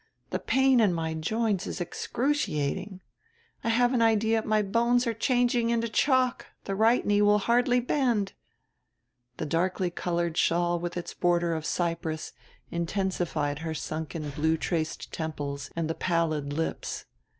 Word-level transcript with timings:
The 0.31 0.39
pain 0.39 0.79
in 0.79 0.95
my 0.95 1.13
joints 1.13 1.67
is 1.67 1.79
excruciating; 1.79 3.01
I 3.63 3.69
have 3.69 3.93
an 3.93 4.01
idea 4.01 4.41
my 4.43 4.63
bones 4.63 5.05
are 5.05 5.13
changing 5.13 5.69
into 5.69 5.87
chalk; 5.87 6.47
the 6.63 6.73
right 6.73 7.05
knee 7.05 7.21
will 7.21 7.37
hardly 7.37 7.79
bend." 7.79 8.33
The 9.37 9.45
darkly 9.45 9.91
colored 9.91 10.37
shawl 10.39 10.79
with 10.79 10.97
its 10.97 11.13
border 11.13 11.53
of 11.53 11.67
cypress 11.67 12.33
intensified 12.71 13.59
her 13.59 13.75
sunken 13.75 14.31
blue 14.31 14.57
traced 14.57 15.13
temples 15.13 15.69
and 15.75 15.87
the 15.87 15.93
pallid 15.93 16.51
lips. 16.51 17.05